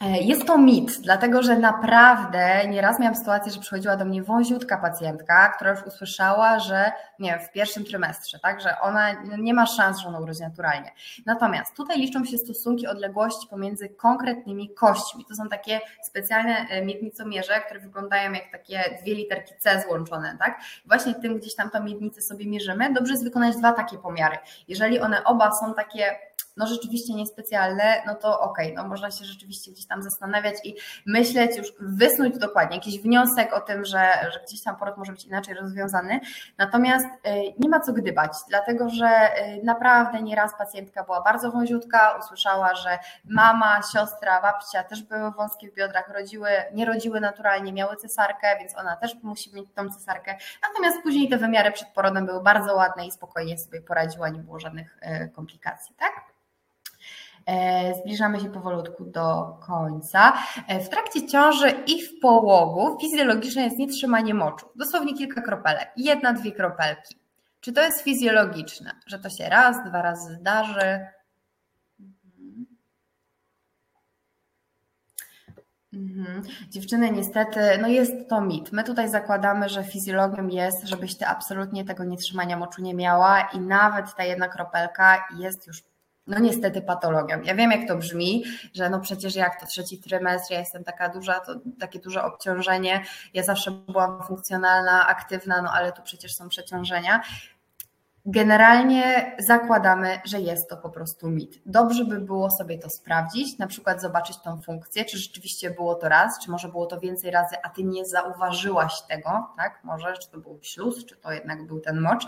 [0.00, 4.78] E, jest to mit, dlatego że naprawdę nieraz miałam sytuację, że przychodziła do mnie wąziutka
[4.78, 9.66] pacjentka, która już usłyszała, że nie wiem, w pierwszym trymestrze, tak, że ona nie ma
[9.66, 10.92] szans, że ona urodzi naturalnie.
[11.26, 15.24] Natomiast tutaj liczą się stosunki odległości pomiędzy konkretnymi kośćmi.
[15.24, 20.60] To są takie specjalne e, miednicomierze, które wyglądają jak takie dwie literki C złączone, tak?
[20.86, 22.92] Właśnie tym gdzieś tam tą miednicę sobie mierzymy.
[22.92, 24.36] Dobrze jest wykonać dwa takie pomiary.
[24.68, 29.24] Jeżeli one oba są takie no rzeczywiście niespecjalne, no to okej, okay, no można się
[29.24, 30.74] rzeczywiście gdzieś tam zastanawiać i
[31.06, 35.24] myśleć, już wysnuć dokładnie jakiś wniosek o tym, że, że gdzieś tam poród może być
[35.24, 36.20] inaczej rozwiązany.
[36.58, 42.18] Natomiast y, nie ma co gdybać, dlatego że y, naprawdę nieraz pacjentka była bardzo wąziutka,
[42.20, 47.96] usłyszała, że mama, siostra, babcia też były wąskie w biodrach, rodziły, nie rodziły naturalnie, miały
[47.96, 50.36] cesarkę, więc ona też musi mieć tą cesarkę.
[50.68, 54.58] Natomiast później te wymiary przed porodem były bardzo ładne i spokojnie sobie poradziła, nie było
[54.58, 56.30] żadnych y, komplikacji, tak?
[57.50, 60.32] E, zbliżamy się powolutku do końca.
[60.68, 64.66] E, w trakcie ciąży i w połogu fizjologiczne jest nietrzymanie moczu.
[64.76, 65.92] Dosłownie kilka kropelek.
[65.96, 67.18] Jedna, dwie kropelki.
[67.60, 68.92] Czy to jest fizjologiczne?
[69.06, 71.06] Że to się raz, dwa razy zdarzy?
[75.92, 76.42] Mhm.
[76.68, 78.72] Dziewczyny, niestety, no jest to mit.
[78.72, 83.60] My tutaj zakładamy, że fizjologią jest, żebyś ty absolutnie tego nietrzymania moczu nie miała i
[83.60, 85.89] nawet ta jedna kropelka jest już
[86.30, 87.42] no niestety patologią.
[87.42, 91.08] Ja wiem, jak to brzmi, że no przecież jak to trzeci trymestr, ja jestem taka
[91.08, 96.48] duża, to takie duże obciążenie, ja zawsze byłam funkcjonalna, aktywna, no ale tu przecież są
[96.48, 97.20] przeciążenia.
[98.26, 101.62] Generalnie zakładamy, że jest to po prostu mit.
[101.66, 106.08] Dobrze by było sobie to sprawdzić, na przykład zobaczyć tą funkcję, czy rzeczywiście było to
[106.08, 109.84] raz, czy może było to więcej razy, a ty nie zauważyłaś tego, tak?
[109.84, 112.26] Może, czy to był śluz, czy to jednak był ten mocz.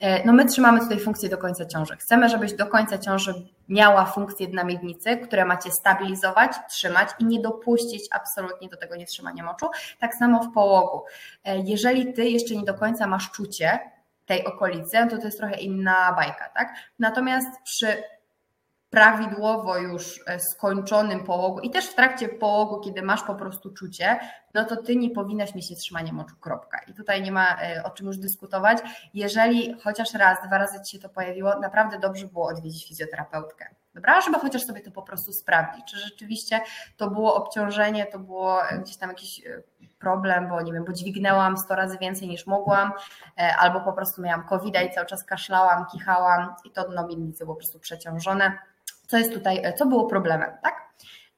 [0.00, 1.96] E, no my trzymamy tutaj funkcję do końca ciąży.
[1.96, 3.34] Chcemy, żebyś do końca ciąży
[3.68, 9.44] miała funkcję dna miednicy, które macie stabilizować, trzymać i nie dopuścić absolutnie do tego nietrzymania
[9.44, 9.66] moczu.
[9.98, 11.02] Tak samo w połogu.
[11.44, 13.78] E, jeżeli ty jeszcze nie do końca masz czucie
[14.26, 16.74] tej okolicy, to to jest trochę inna bajka, tak?
[16.98, 17.86] Natomiast przy
[18.94, 24.18] prawidłowo już e, skończonym połogu i też w trakcie połogu, kiedy masz po prostu czucie,
[24.54, 26.80] no to ty nie powinnaś mieć trzymania moczu, kropka.
[26.86, 28.78] I tutaj nie ma e, o czym już dyskutować.
[29.14, 33.74] Jeżeli chociaż raz, dwa razy ci się to pojawiło, naprawdę dobrze było odwiedzić fizjoterapeutkę.
[33.94, 36.60] Dobra, żeby chociaż sobie to po prostu sprawdzić, czy rzeczywiście
[36.96, 39.42] to było obciążenie, to było e, gdzieś tam jakiś
[39.98, 42.92] problem, bo nie wiem, bo dźwignęłam 100 razy więcej niż mogłam,
[43.58, 47.54] albo po prostu miałam covid i cały czas kaszlałam, kichałam i to dno miednicy było
[47.54, 48.58] po prostu przeciążone
[49.06, 50.74] co jest tutaj, e, co było problemem, tak?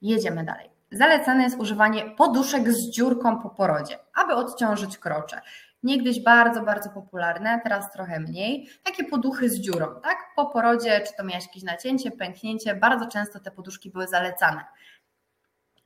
[0.03, 0.71] Jedziemy dalej.
[0.93, 5.41] Zalecane jest używanie poduszek z dziurką po porodzie, aby odciążyć krocze.
[5.83, 8.69] Niegdyś bardzo, bardzo popularne, teraz trochę mniej.
[8.85, 10.17] Takie poduchy z dziurą, tak?
[10.37, 14.65] Po porodzie, czy to miałeś jakieś nacięcie, pęknięcie, bardzo często te poduszki były zalecane.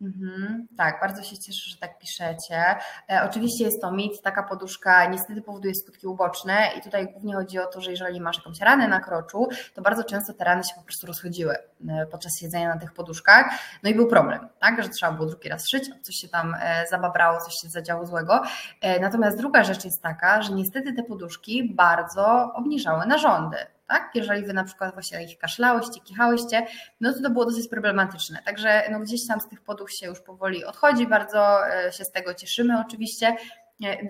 [0.01, 2.77] Mhm, tak, bardzo się cieszę, że tak piszecie.
[3.11, 7.59] E, oczywiście jest to mit, taka poduszka niestety powoduje skutki uboczne i tutaj głównie chodzi
[7.59, 10.75] o to, że jeżeli masz jakąś ranę na kroczu, to bardzo często te rany się
[10.77, 11.57] po prostu rozchodziły
[11.89, 13.47] e, podczas siedzenia na tych poduszkach.
[13.83, 16.87] No i był problem, tak, że trzeba było drugi raz szyć, coś się tam e,
[16.91, 18.43] zababrało, coś się zadziało złego.
[18.81, 23.57] E, natomiast druga rzecz jest taka, że niestety te poduszki bardzo obniżały narządy
[23.91, 24.11] tak?
[24.15, 26.67] Jeżeli wy na przykład właśnie ich kaszlałyście, kichałyście,
[27.01, 28.43] no to to było dosyć problematyczne.
[28.45, 32.11] Także no gdzieś tam z tych poduch się już powoli odchodzi, bardzo e, się z
[32.11, 33.37] tego cieszymy oczywiście.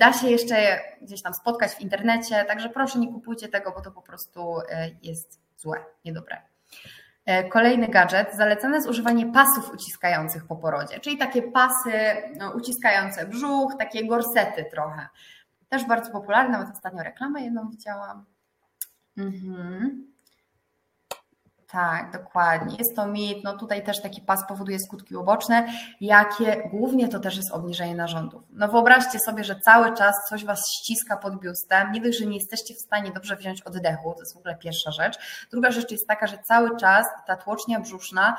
[0.01, 3.91] Da się jeszcze gdzieś tam spotkać w internecie, także proszę nie kupujcie tego, bo to
[3.91, 4.57] po prostu
[5.03, 6.43] jest złe, niedobre.
[7.27, 11.93] E, kolejny gadżet, zalecane jest używanie pasów uciskających po porodzie, czyli takie pasy
[12.37, 15.09] no, uciskające brzuch, takie gorsety trochę.
[15.69, 18.25] Też bardzo popularne, nawet ostatnio reklamę jedną widziałam.
[19.21, 20.11] Mhm.
[21.73, 22.77] Tak, dokładnie.
[22.79, 23.45] Jest to mit.
[23.45, 28.43] No tutaj też taki pas powoduje skutki uboczne, jakie głównie to też jest obniżenie narządów.
[28.51, 31.93] No wyobraźcie sobie, że cały czas coś was ściska pod biustem.
[31.93, 34.91] Nie dość, że nie jesteście w stanie dobrze wziąć oddechu, to jest w ogóle pierwsza
[34.91, 35.19] rzecz.
[35.51, 38.37] Druga rzecz jest taka, że cały czas ta tłocznia brzuszna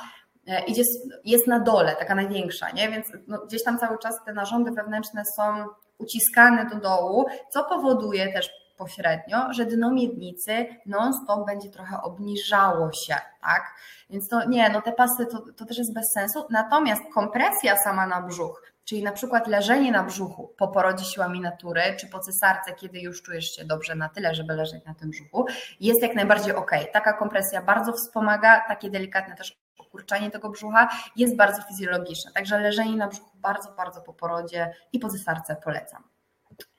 [0.48, 0.84] e, idzie,
[1.26, 2.90] jest na dole, taka największa, nie?
[2.90, 5.66] Więc no, gdzieś tam cały czas te narządy wewnętrzne są
[5.98, 13.16] uciskane do dołu, co powoduje też pośrednio, że dno miednicy non-stop będzie trochę obniżało się,
[13.42, 13.62] tak?
[14.10, 16.46] Więc to nie, no te pasy to, to też jest bez sensu.
[16.50, 21.82] Natomiast kompresja sama na brzuch, czyli na przykład leżenie na brzuchu po porodzie siłami natury,
[22.00, 25.46] czy po cesarce, kiedy już czujesz się dobrze na tyle, żeby leżeć na tym brzuchu,
[25.80, 26.72] jest jak najbardziej ok.
[26.94, 32.32] Taka kompresja bardzo wspomaga, takie delikatne też kurczanie tego brzucha jest bardzo fizjologiczne.
[32.32, 36.11] Także leżenie na brzuchu bardzo, bardzo po porodzie i po cesarce polecam.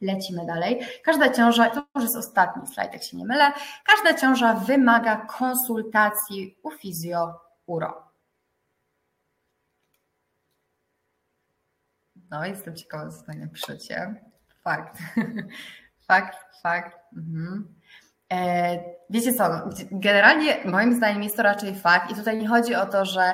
[0.00, 0.80] Lecimy dalej.
[1.04, 3.52] Każda ciąża, to już jest ostatni slajd, jak się nie mylę,
[3.84, 8.12] każda ciąża wymaga konsultacji u fizjo-uro.
[12.30, 14.14] No, jestem ciekawa, co tutaj napiszecie.
[14.64, 14.98] Fakt.
[16.08, 16.98] fakt, fakt.
[17.16, 17.74] Mhm.
[18.32, 18.78] E,
[19.10, 19.44] wiecie co,
[19.90, 23.32] generalnie moim zdaniem jest to raczej fakt i tutaj nie chodzi o to, że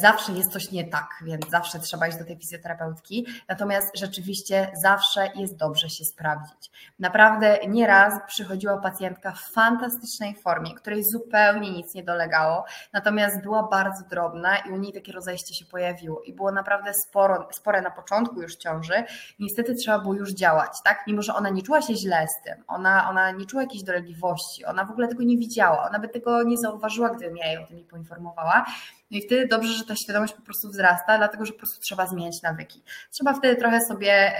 [0.00, 3.26] zawsze jest coś nie tak, więc zawsze trzeba iść do tej fizjoterapeutki.
[3.48, 6.70] Natomiast rzeczywiście zawsze jest dobrze się sprawdzić.
[6.98, 14.04] Naprawdę nieraz przychodziła pacjentka w fantastycznej formie, której zupełnie nic nie dolegało, natomiast była bardzo
[14.04, 18.42] drobna i u niej takie rozejście się pojawiło i było naprawdę sporo, spore na początku
[18.42, 19.04] już ciąży.
[19.38, 21.04] Niestety trzeba było już działać, tak?
[21.06, 24.64] Mimo, że ona nie czuła się źle z tym, ona, ona nie czuła jakiejś dolegliwości,
[24.64, 27.66] ona w ogóle tego nie widziała, ona by tego nie zauważyła, gdybym ja jej o
[27.66, 28.64] tym nie poinformowała.
[29.14, 32.06] No i wtedy dobrze, że ta świadomość po prostu wzrasta, dlatego że po prostu trzeba
[32.06, 32.82] zmieniać nawyki.
[33.10, 34.32] Trzeba wtedy trochę sobie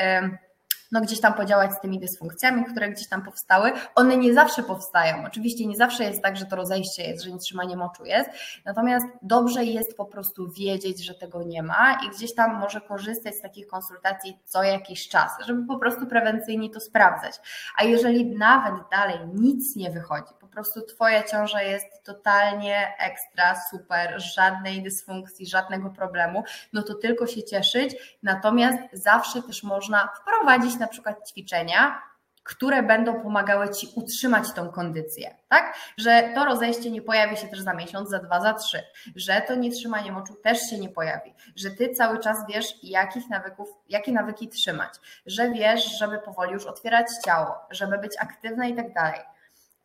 [0.93, 3.73] no gdzieś tam podziałać z tymi dysfunkcjami, które gdzieś tam powstały.
[3.95, 5.27] One nie zawsze powstają.
[5.27, 8.31] Oczywiście nie zawsze jest tak, że to rozejście jest, że nietrzymanie moczu jest.
[8.65, 13.35] Natomiast dobrze jest po prostu wiedzieć, że tego nie ma i gdzieś tam może korzystać
[13.35, 17.35] z takich konsultacji co jakiś czas, żeby po prostu prewencyjnie to sprawdzać.
[17.77, 24.83] A jeżeli nawet dalej nic nie wychodzi, prostu Twoja ciąża jest totalnie ekstra, super, żadnej
[24.83, 28.19] dysfunkcji, żadnego problemu, no to tylko się cieszyć.
[28.23, 32.03] Natomiast zawsze też można wprowadzić na przykład ćwiczenia,
[32.45, 35.77] które będą pomagały Ci utrzymać tą kondycję, tak?
[35.97, 38.83] Że to rozejście nie pojawi się też za miesiąc, za dwa, za trzy,
[39.17, 43.69] że to nietrzymanie moczu też się nie pojawi, że Ty cały czas wiesz, jakich nawyków,
[43.89, 44.95] jakie nawyki trzymać,
[45.27, 49.21] że wiesz, żeby powoli już otwierać ciało, żeby być aktywna i tak dalej.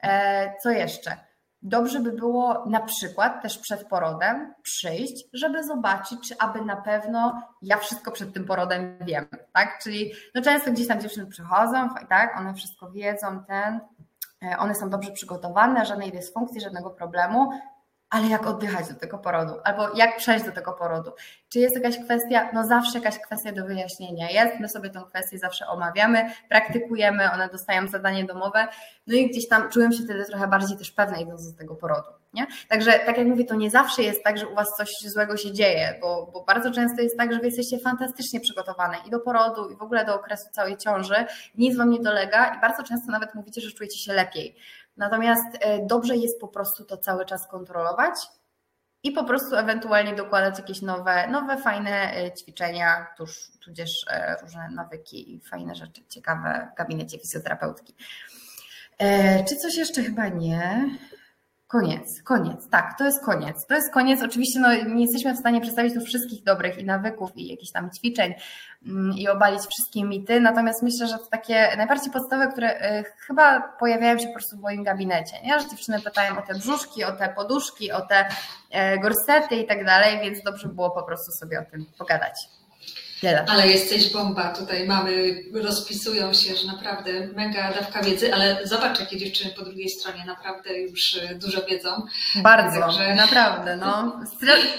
[0.04, 1.18] E, co jeszcze?
[1.62, 7.42] Dobrze by było na przykład też przed porodem przyjść, żeby zobaczyć, czy aby na pewno
[7.62, 9.80] ja wszystko przed tym porodem wiem, tak?
[9.84, 12.38] Czyli no często gdzieś tam dziewczyny przychodzą, tak?
[12.38, 13.80] One wszystko wiedzą, ten,
[14.44, 17.52] e, one są dobrze przygotowane, żadnej dysfunkcji, żadnego problemu,
[18.10, 21.12] ale jak oddychać do tego porodu, albo jak przejść do tego porodu.
[21.50, 22.50] Czy jest jakaś kwestia?
[22.54, 27.50] No zawsze jakaś kwestia do wyjaśnienia jest, my sobie tę kwestię zawsze omawiamy, praktykujemy, one
[27.50, 28.68] dostają zadanie domowe,
[29.08, 32.08] no i gdzieś tam czułem się wtedy trochę bardziej też pewna idąc do tego porodu.
[32.34, 32.48] Nie?
[32.68, 35.52] Także tak jak mówię, to nie zawsze jest tak, że u Was coś złego się
[35.52, 39.70] dzieje, bo, bo bardzo często jest tak, że Wy jesteście fantastycznie przygotowane i do porodu,
[39.70, 41.26] i w ogóle do okresu całej ciąży,
[41.58, 44.56] nic Wam nie dolega i bardzo często nawet mówicie, że czujecie się lepiej.
[45.00, 48.16] Natomiast e, dobrze jest po prostu to cały czas kontrolować
[49.04, 54.70] i po prostu ewentualnie dokładać jakieś nowe, nowe fajne e, ćwiczenia, tuż, tudzież e, różne
[54.70, 57.96] nawyki i fajne rzeczy ciekawe w gabinecie fizjoterapeutki.
[59.50, 60.90] Czy coś jeszcze chyba nie?
[61.70, 63.66] Koniec, koniec, tak, to jest koniec.
[63.66, 64.24] To jest koniec.
[64.24, 67.92] Oczywiście no, nie jesteśmy w stanie przedstawić tu wszystkich dobrych i nawyków i jakichś tam
[67.92, 68.34] ćwiczeń
[68.86, 73.62] mm, i obalić wszystkie mity, natomiast myślę, że to takie najbardziej podstawowe, które y, chyba
[73.62, 75.60] pojawiają się po prostu w moim gabinecie, nie?
[75.60, 78.26] że dziewczyny pytają o te brzuszki, o te poduszki, o te
[78.72, 82.59] e, gorsety i tak dalej, więc dobrze było po prostu sobie o tym pogadać.
[83.22, 83.46] Tyle.
[83.50, 84.54] Ale jesteś bomba.
[84.54, 89.90] Tutaj mamy, rozpisują się, że naprawdę mega dawka wiedzy, ale zobacz, jakie dziewczyny po drugiej
[89.90, 92.06] stronie naprawdę już e, dużo wiedzą.
[92.36, 93.16] Bardzo, Także...
[93.16, 93.76] naprawdę.
[93.76, 94.20] No.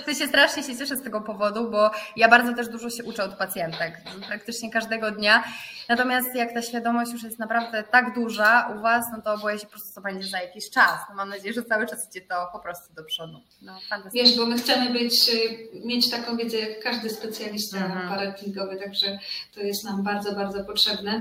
[0.07, 3.25] Ty się strasznie się cieszę z tego powodu, bo ja bardzo też dużo się uczę
[3.25, 5.45] od pacjentek, praktycznie każdego dnia.
[5.89, 9.67] Natomiast jak ta świadomość już jest naprawdę tak duża u Was, no to boję się
[9.67, 11.01] po prostu, co będzie za jakiś czas.
[11.09, 13.41] No mam nadzieję, że cały czas idzie to po prostu do przodu.
[13.63, 13.79] No,
[14.15, 18.09] Wiesz, bo my chcemy być, e, mieć taką wiedzę jak każdy specjalista mhm.
[18.31, 19.19] Paratingowy, także
[19.55, 21.19] to jest nam bardzo, bardzo potrzebne.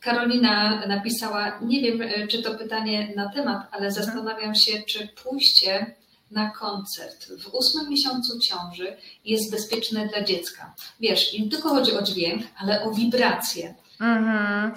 [0.00, 3.92] Karolina napisała, nie wiem, e, czy to pytanie na temat, ale mhm.
[3.92, 5.94] zastanawiam się, czy pójście
[6.30, 10.74] na koncert w ósmym miesiącu ciąży jest bezpieczne dla dziecka.
[11.00, 13.74] Wiesz, nie tylko chodzi o dźwięk, ale o wibracje.
[14.00, 14.70] Mm-hmm.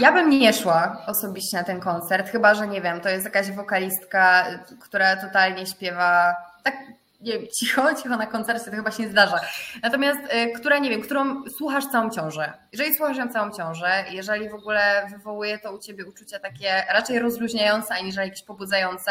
[0.00, 3.50] Ja bym nie szła osobiście na ten koncert, chyba że nie wiem, to jest jakaś
[3.50, 4.46] wokalistka,
[4.80, 6.76] która totalnie śpiewa tak
[7.20, 9.40] nie cicho, cicho na koncercie to chyba się nie zdarza.
[9.82, 12.52] Natomiast, y, która, nie wiem, którą słuchasz całą ciążę.
[12.72, 17.18] Jeżeli słuchasz ją całą ciążę, jeżeli w ogóle wywołuje to u Ciebie uczucia takie raczej
[17.18, 19.10] rozluźniające, aniżeli jakieś pobudzające,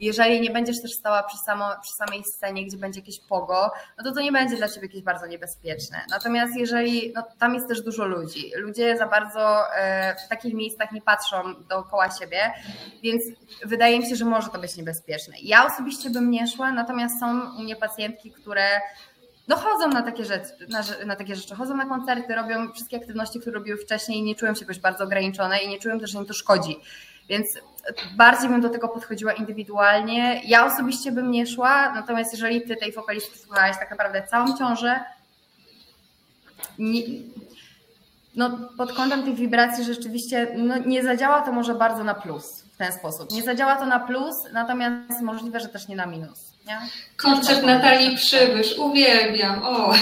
[0.00, 4.04] jeżeli nie będziesz też stała przy, samo, przy samej scenie, gdzie będzie jakieś pogo, no
[4.04, 5.98] to to nie będzie dla Ciebie jakieś bardzo niebezpieczne.
[6.10, 10.92] Natomiast jeżeli, no tam jest też dużo ludzi, ludzie za bardzo y, w takich miejscach
[10.92, 12.52] nie patrzą dookoła siebie,
[13.02, 13.22] więc
[13.64, 15.34] wydaje mi się, że może to być niebezpieczne.
[15.42, 18.80] Ja osobiście bym nie szła, natomiast są u mnie pacjentki, które
[19.48, 23.40] no chodzą na takie, rzeczy, na, na, takie rzeczy, chodzą na koncerty, robią wszystkie aktywności,
[23.40, 26.18] które robiły wcześniej i nie czują się jakoś bardzo ograniczone i nie czują też, że
[26.18, 26.76] im to szkodzi.
[27.28, 27.46] Więc
[28.16, 30.40] bardziej bym do tego podchodziła indywidualnie.
[30.44, 35.00] Ja osobiście bym nie szła, natomiast jeżeli ty tej wokalistki słuchałeś tak naprawdę całą ciążę,
[36.78, 37.02] nie,
[38.36, 42.76] no pod kątem tych wibracji rzeczywiście no, nie zadziała to może bardzo na plus w
[42.76, 43.30] ten sposób.
[43.30, 46.47] Nie zadziała to na plus, natomiast możliwe, że też nie na minus.
[46.68, 46.78] Nie?
[47.16, 49.64] Koncert Natalii Przybysz, uwielbiam.
[49.64, 49.94] O.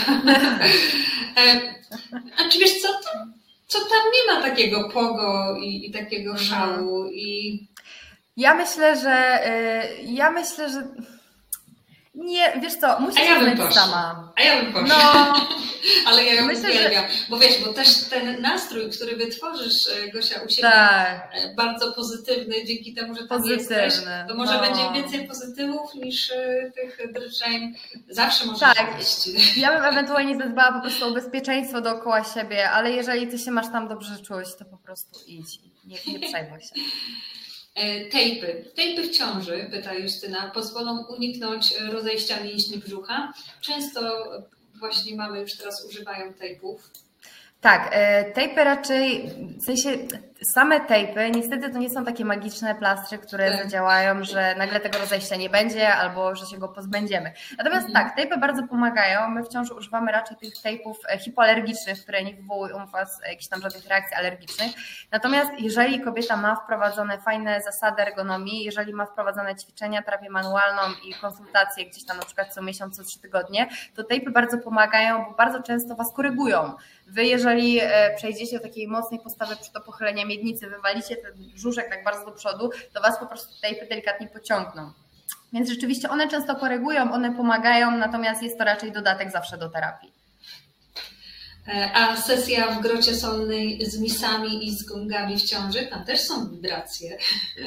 [1.37, 1.61] E,
[2.39, 3.09] a czy wiesz co, to,
[3.67, 6.49] co tam nie ma takiego pogo i, i takiego mhm.
[6.49, 7.61] szału i
[8.37, 10.87] ja myślę, że y, ja myślę, że
[12.15, 14.33] nie, wiesz co, musisz ja być sama.
[14.37, 14.89] A ja bym poszła.
[14.89, 15.35] No,
[16.07, 17.05] Ale ja ją Myślę, uwielbiam.
[17.09, 17.27] Że...
[17.29, 21.31] Bo wiesz, bo też ten nastrój, który wytworzysz, e, Gosia, u siebie, tak.
[21.35, 23.83] E, bardzo pozytywny, dzięki temu, że tam Pozytywny.
[23.83, 24.61] jesteś, to może no.
[24.61, 27.75] będzie więcej pozytywów niż e, tych drżeń.
[28.09, 29.03] Zawsze można tak.
[29.03, 29.29] Iść.
[29.63, 33.73] Ja bym ewentualnie zadbała po prostu o bezpieczeństwo dookoła siebie, ale jeżeli ty się masz
[33.73, 35.59] tam dobrze czuć, to po prostu idź.
[35.85, 36.75] Nie, nie przejmuj się.
[38.11, 38.65] Tejpy.
[38.75, 43.33] Tejpy w ciąży, pyta Justyna, pozwolą uniknąć rozejścia mięśni brzucha.
[43.61, 44.25] Często
[44.79, 46.91] właśnie mamy już teraz używają tejpów.
[47.61, 49.31] Tak, e, tejpy raczej,
[49.63, 49.99] w sensie
[50.45, 53.63] same tejpy, niestety to nie są takie magiczne plastry, które tak.
[53.63, 57.33] zadziałają, że nagle tego rozejścia nie będzie albo że się go pozbędziemy.
[57.59, 58.07] Natomiast mhm.
[58.07, 59.29] tak, tejpy bardzo pomagają.
[59.29, 63.61] My wciąż używamy raczej tych tejpów e, hipoalergicznych, które nie wywołują u Was jakichś tam
[63.61, 64.73] żadnych reakcji alergicznych.
[65.11, 71.15] Natomiast jeżeli kobieta ma wprowadzone fajne zasady ergonomii, jeżeli ma wprowadzone ćwiczenia, terapię manualną i
[71.15, 75.31] konsultacje gdzieś tam na przykład co miesiąc, co trzy tygodnie, to tejpy bardzo pomagają, bo
[75.31, 76.73] bardzo często Was korygują.
[77.07, 81.91] Wy, jeżeli e, przejdziecie do takiej mocnej postawy przy to pochylenia miednicy, wywalicie ten brzuszek
[81.91, 84.93] tak bardzo do przodu, to Was po prostu tejpy delikatnie pociągną.
[85.53, 90.13] Więc rzeczywiście one często korygują, one pomagają, natomiast jest to raczej dodatek zawsze do terapii.
[91.69, 96.21] E, a sesja w grocie solnej z misami i z gongami w ciąży, tam też
[96.21, 97.19] są wibracje.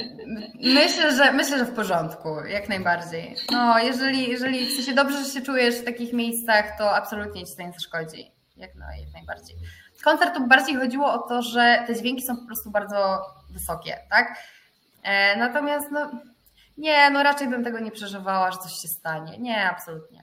[0.80, 3.36] Myślę, że myślę, że w porządku, jak najbardziej.
[3.52, 7.62] No, jeżeli, jeżeli w sensie dobrze się czujesz w takich miejscach, to absolutnie ci to
[7.62, 9.56] nie zaszkodzi jak, no, jak najbardziej.
[10.04, 14.38] Koncert to bardziej chodziło o to, że te dźwięki są po prostu bardzo wysokie, tak?
[15.02, 16.10] E, natomiast no,
[16.78, 19.38] nie, no raczej bym tego nie przeżywała, że coś się stanie.
[19.38, 20.20] Nie, absolutnie.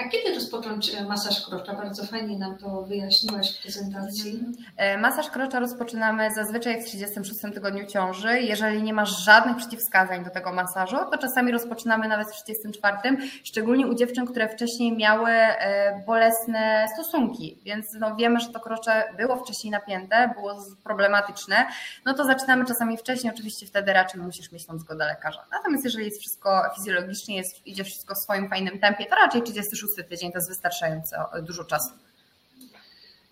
[0.00, 1.74] A kiedy rozpocząć e, masaż krocza?
[1.74, 4.44] Bardzo fajnie nam to wyjaśniłaś w prezentacji.
[4.76, 8.40] E, masaż krocza rozpoczynamy zazwyczaj w 36 tygodniu ciąży.
[8.40, 12.96] Jeżeli nie masz żadnych przeciwwskazań do tego masażu, to czasami rozpoczynamy nawet w 34,
[13.44, 19.04] szczególnie u dziewczyn, które wcześniej miały e, bolesne stosunki, więc no wiemy, że to krocze
[19.16, 21.66] było wcześniej napięte, było problematyczne,
[22.04, 25.44] no to zaczynamy czasami wcześniej, oczywiście wtedy raczej musisz mieć tą zgodę lekarza.
[25.52, 29.89] Natomiast jeżeli jest wszystko fizjologicznie, jest, idzie wszystko w swoim fajnym tempie, to raczej 36
[29.96, 31.90] tydzień to jest wystarczająco dużo czasu.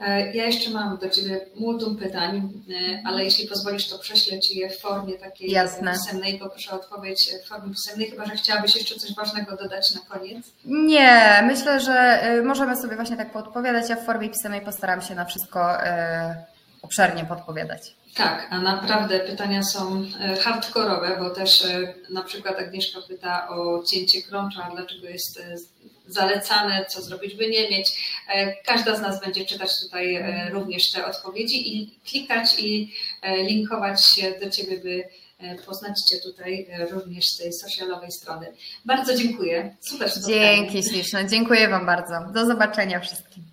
[0.00, 4.58] E, ja jeszcze mam do Ciebie multum pytań, e, ale jeśli pozwolisz, to prześlę Ci
[4.58, 5.92] je w formie takiej Jasne.
[5.92, 6.38] pisemnej.
[6.38, 10.46] Poproszę o odpowiedź w formie pisemnej, chyba że chciałabyś jeszcze coś ważnego dodać na koniec.
[10.64, 13.90] Nie, myślę, że e, możemy sobie właśnie tak podpowiadać.
[13.90, 15.78] Ja w formie pisemnej postaram się na wszystko
[16.82, 17.94] obszernie podpowiadać.
[18.14, 20.04] Tak, a naprawdę pytania są
[20.40, 21.66] hardkorowe, bo też
[22.10, 25.40] na przykład Agnieszka pyta o cięcie krącza, dlaczego jest
[26.08, 27.88] zalecane, co zrobić, by nie mieć.
[28.64, 34.50] Każda z nas będzie czytać tutaj również te odpowiedzi i klikać i linkować się do
[34.50, 35.04] Ciebie, by
[35.66, 38.46] poznać Cię tutaj również z tej socialowej strony.
[38.84, 39.76] Bardzo dziękuję.
[39.80, 40.36] Super spotkanie.
[40.36, 41.28] Dzięki śliczne.
[41.28, 42.14] Dziękuję Wam bardzo.
[42.34, 43.44] Do zobaczenia wszystkim.